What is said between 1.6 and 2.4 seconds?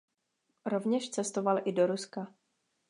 i do Ruska.